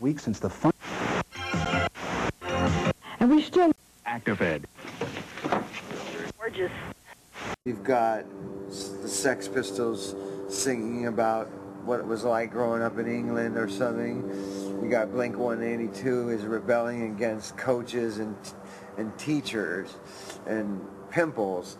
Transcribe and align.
weeks 0.00 0.24
since 0.24 0.38
the 0.38 0.50
fun. 0.50 0.72
And 3.20 3.30
we 3.30 3.42
still. 3.42 3.72
ActiveEd. 4.06 4.64
Gorgeous. 6.38 6.72
You've 7.64 7.84
got 7.84 8.24
the 8.68 9.08
Sex 9.08 9.48
Pistols 9.48 10.14
singing 10.48 11.06
about 11.06 11.46
what 11.84 12.00
it 12.00 12.06
was 12.06 12.24
like 12.24 12.50
growing 12.50 12.82
up 12.82 12.98
in 12.98 13.06
England 13.06 13.56
or 13.56 13.68
something. 13.68 14.22
You 14.82 14.88
got 14.88 15.10
Blink 15.10 15.36
182 15.36 16.30
is 16.30 16.44
rebelling 16.44 17.14
against 17.14 17.56
coaches 17.56 18.18
and 18.18 18.36
and 18.96 19.16
teachers 19.18 19.94
and 20.46 20.80
pimples. 21.10 21.78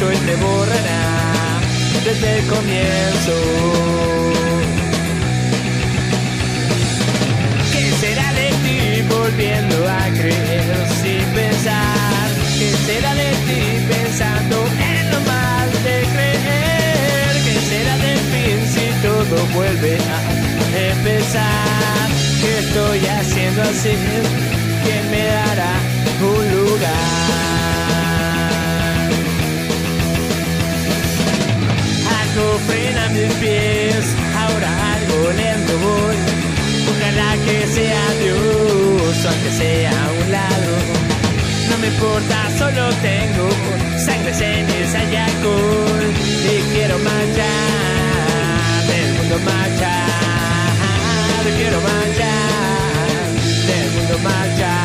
hecho 0.00 0.12
y 0.12 0.16
te 0.16 0.36
borrará 0.36 1.60
desde 2.04 2.38
el 2.38 2.46
comienzo. 2.46 3.34
¿Qué 7.72 7.92
será 8.00 8.32
de 8.32 8.48
ti 8.64 9.02
volviendo 9.14 9.88
a 9.88 10.04
creer 10.18 10.86
sin 11.02 11.24
pensar? 11.34 12.30
¿Qué 12.58 12.70
será 12.86 13.14
de 13.14 13.30
ti 13.46 13.62
pensando 13.88 14.56
en 14.94 15.10
lo 15.10 15.20
mal 15.20 15.70
de 15.84 15.98
creer? 16.14 17.32
¿Qué 17.44 17.60
será 17.70 17.96
de 17.98 18.16
fin 18.30 18.58
si 18.72 19.02
todo 19.02 19.46
vuelve 19.54 19.96
a 19.96 20.90
empezar? 20.92 22.08
¿Qué 22.40 22.58
estoy 22.58 23.06
haciendo 23.06 23.62
así? 23.62 23.94
¿Quién 24.84 25.10
me 25.10 25.24
dará 25.26 25.72
un 26.22 26.50
lugar? 26.56 27.29
frena 32.68 33.08
mis 33.10 33.32
pies. 33.34 34.04
Ahora 34.42 34.68
algo 34.94 35.32
lento 35.32 35.72
voy. 35.86 36.16
Ojalá 36.90 37.30
que 37.44 37.66
sea 37.66 38.04
Dios, 38.22 39.26
aunque 39.26 39.50
sea 39.50 39.90
a 39.90 40.10
un 40.20 40.32
lado. 40.32 40.72
No 41.70 41.78
me 41.78 41.86
importa, 41.86 42.36
solo 42.58 42.82
tengo 43.02 43.46
sangre, 44.04 44.32
ceniza 44.34 45.04
y 45.04 45.16
alcohol. 45.16 46.08
Y 46.52 46.72
quiero 46.72 46.98
marchar 46.98 48.80
del 48.90 49.08
mundo 49.16 49.36
marchar. 49.44 50.08
Quiero 51.56 51.80
marchar 51.80 53.30
del 53.68 53.90
mundo 53.92 54.18
marchar. 54.24 54.79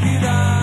cidade. 0.00 0.57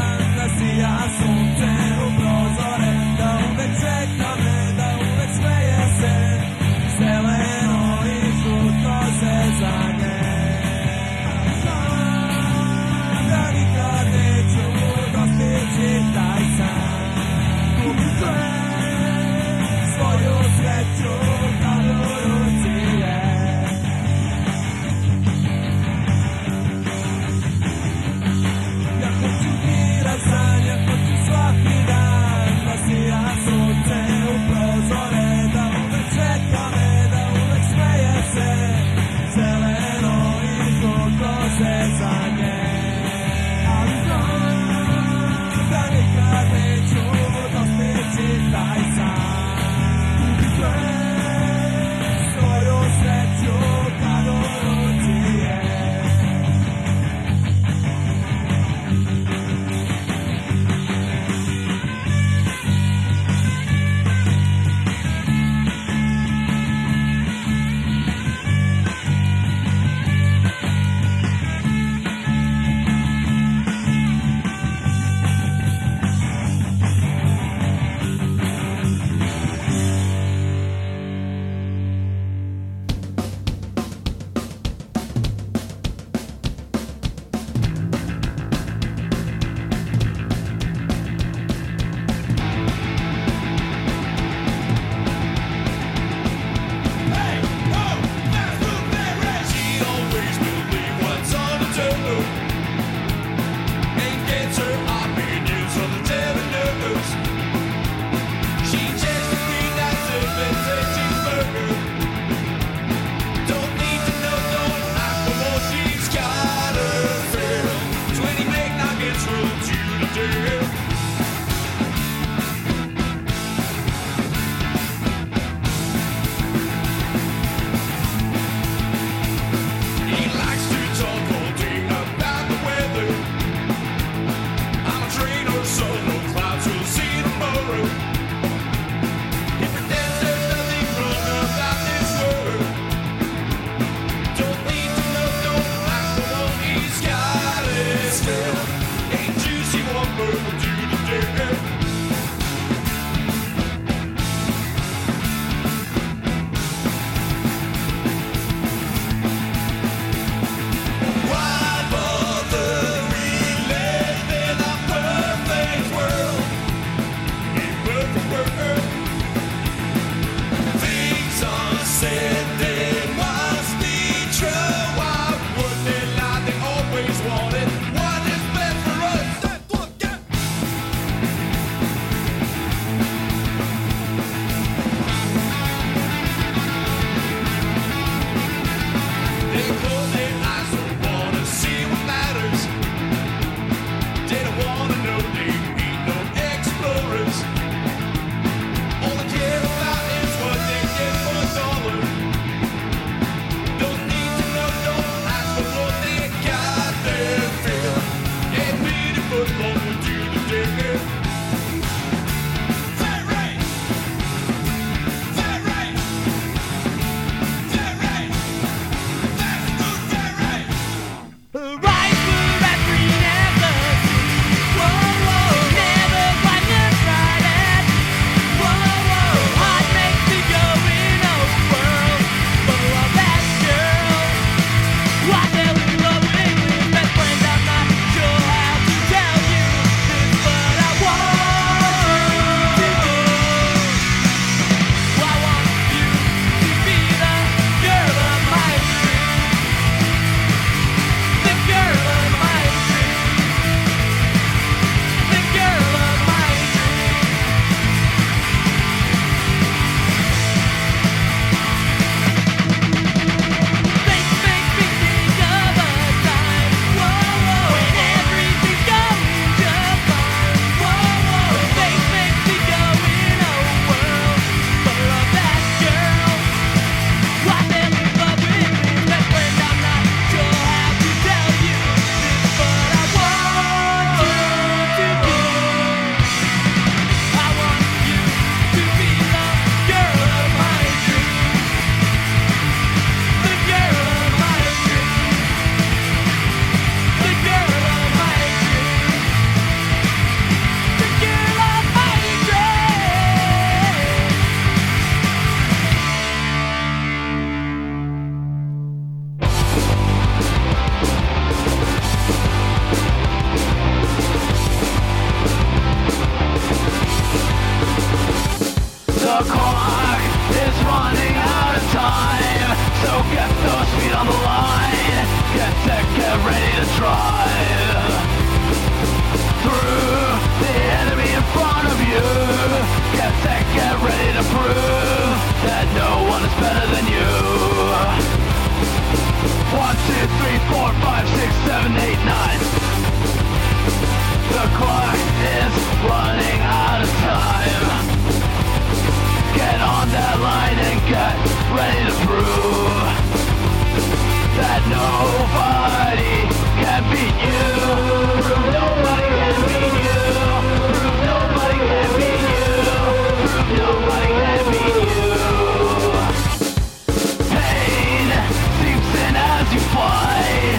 that 369.66 369.74
you 369.74 369.82
fight 369.94 370.78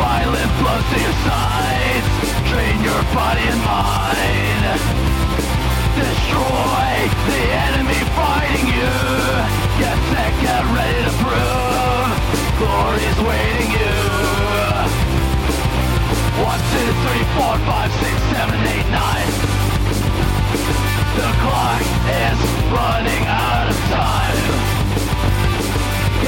Violent 0.00 0.52
blows 0.58 0.86
to 0.88 0.98
your 1.00 1.16
sides 1.28 2.06
Drain 2.48 2.78
your 2.80 3.02
body 3.12 3.44
and 3.44 3.60
mind 3.60 5.12
Destroy 5.92 6.82
the 7.28 7.42
enemy 7.52 8.00
fighting 8.16 8.66
you. 8.66 8.92
Get 9.76 9.98
set, 10.08 10.32
get 10.40 10.64
ready 10.72 11.04
to 11.04 11.12
prove. 11.20 12.08
Glory's 12.56 13.18
waiting 13.28 13.70
you. 13.76 13.92
1, 16.40 16.58
2, 16.58 16.96
3, 17.04 17.24
4, 17.36 17.58
5, 17.60 17.92
6, 17.92 18.22
7, 18.32 18.56
8, 18.56 18.88
9 18.88 19.28
The 21.20 21.28
clock 21.44 21.84
is 22.08 22.40
running 22.72 23.24
out 23.28 23.68
of 23.68 23.76
time 23.92 24.71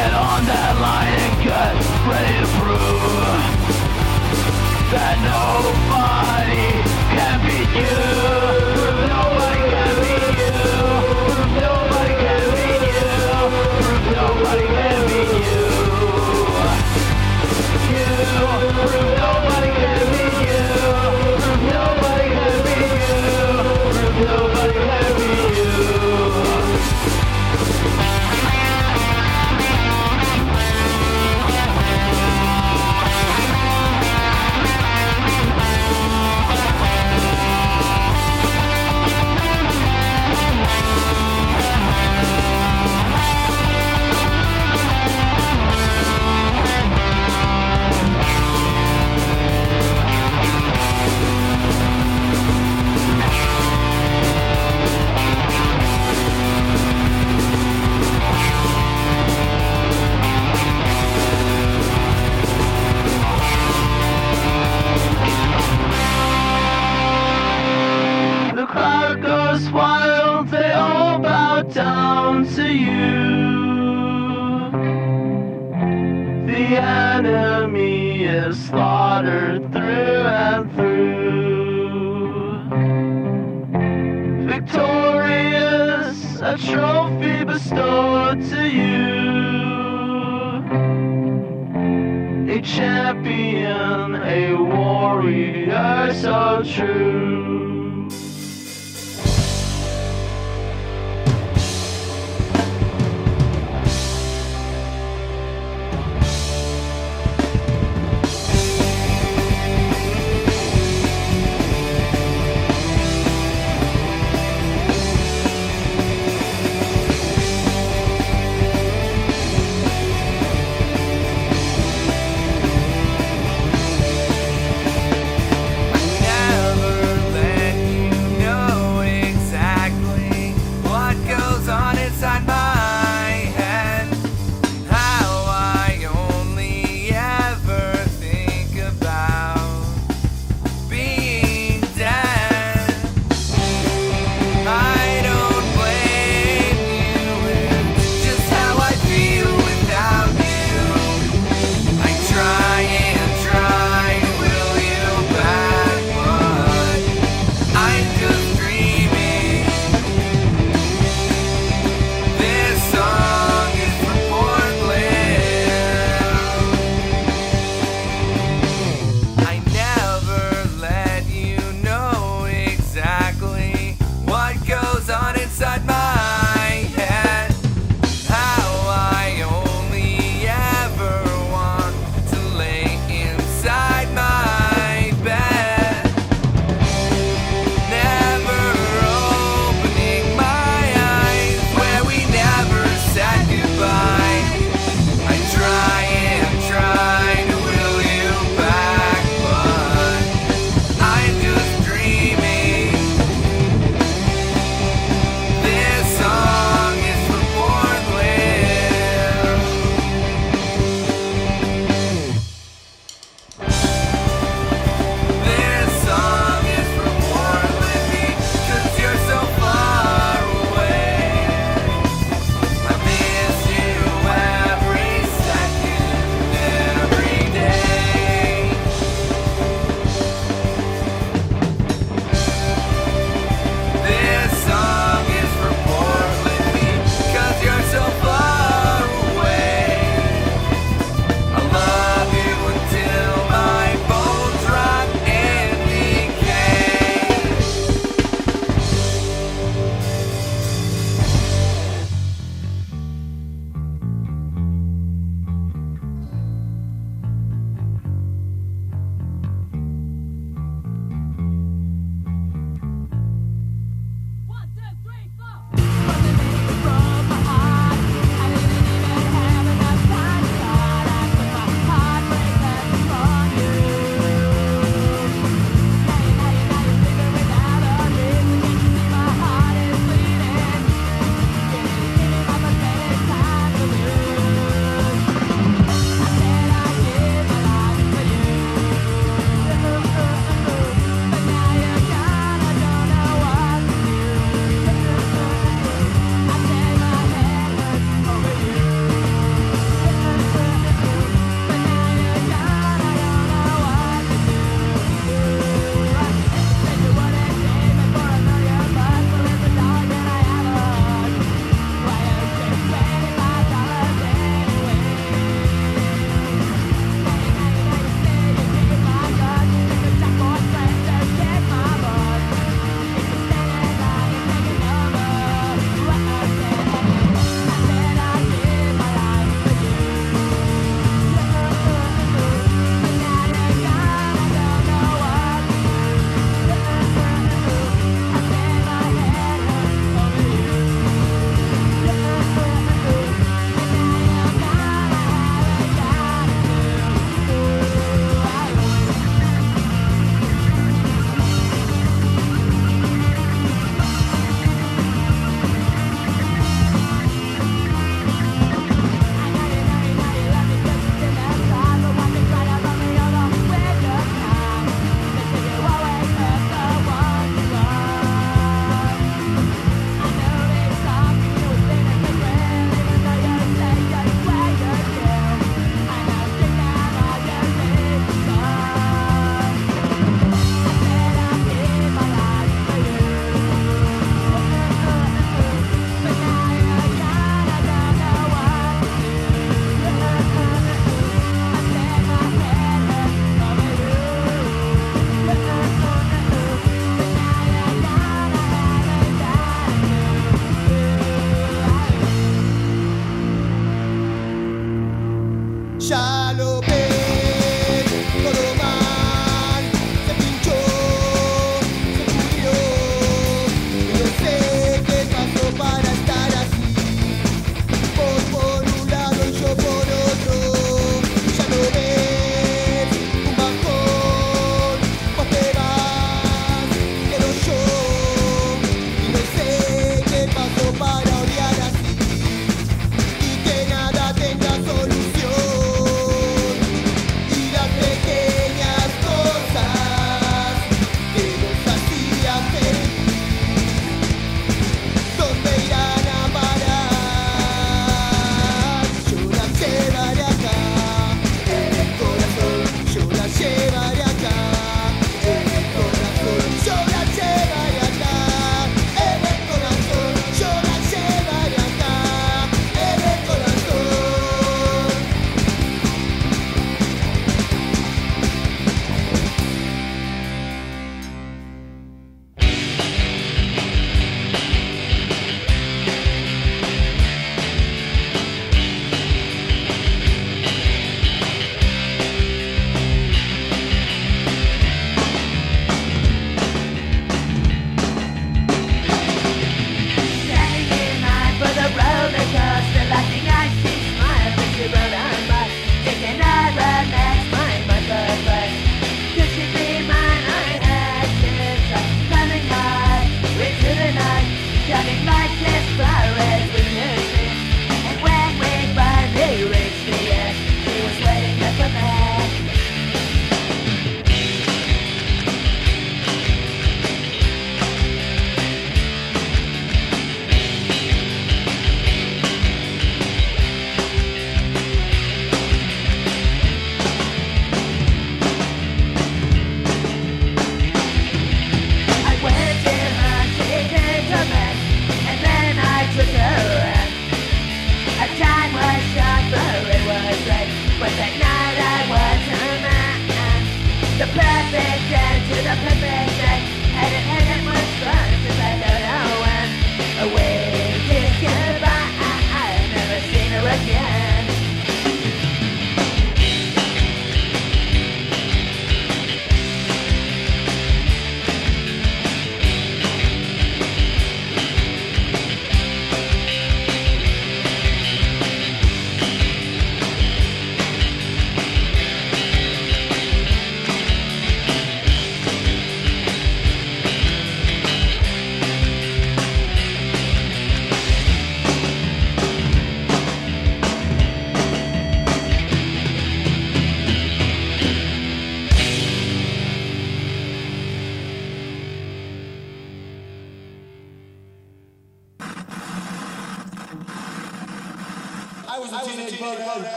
get 0.00 0.14
on 0.14 0.46
that 0.46 0.74
line 0.80 1.20
and 1.26 1.36
get 1.44 1.76
ready 2.08 2.34
to 2.40 2.48
prove 2.56 3.20
that 4.92 5.16
nobody 5.28 6.68
can 7.12 7.36
beat 7.44 8.64
you. 8.64 8.69